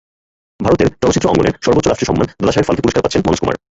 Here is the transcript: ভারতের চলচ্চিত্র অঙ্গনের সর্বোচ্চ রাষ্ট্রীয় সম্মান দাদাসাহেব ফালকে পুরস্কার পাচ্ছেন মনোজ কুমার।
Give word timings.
ভারতের 0.65 0.87
চলচ্চিত্র 1.01 1.27
অঙ্গনের 1.31 1.55
সর্বোচ্চ 1.65 1.87
রাষ্ট্রীয় 1.87 2.09
সম্মান 2.09 2.27
দাদাসাহেব 2.39 2.65
ফালকে 2.67 2.83
পুরস্কার 2.83 3.03
পাচ্ছেন 3.03 3.21
মনোজ 3.25 3.39
কুমার। 3.41 3.55